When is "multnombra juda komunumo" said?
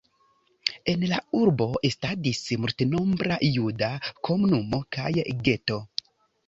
2.63-4.83